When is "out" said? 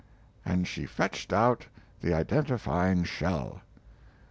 1.31-1.67